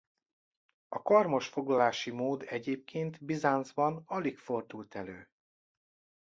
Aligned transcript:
A 0.87 1.01
karmos 1.01 1.47
foglalási 1.47 2.11
mód 2.11 2.43
egyébként 2.47 3.23
Bizáncban 3.25 4.03
alig 4.05 4.37
fordult 4.37 4.95
elő. 4.95 5.29